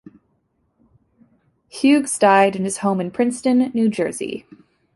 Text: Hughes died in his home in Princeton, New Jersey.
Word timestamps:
Hughes 1.69 2.17
died 2.17 2.55
in 2.55 2.63
his 2.63 2.77
home 2.77 2.99
in 2.99 3.11
Princeton, 3.11 3.69
New 3.75 3.87
Jersey. 3.87 4.47